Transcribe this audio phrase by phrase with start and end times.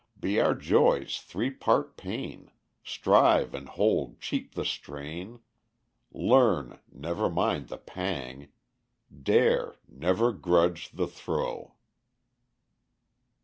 [0.19, 2.49] Be our joys three parts pain,
[2.83, 5.41] Strive and hold cheap the strain,
[6.11, 8.47] Learn, never mind the pang;
[9.29, 11.75] dare, never grudge the throe!"